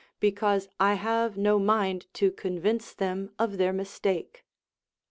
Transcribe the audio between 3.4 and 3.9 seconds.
their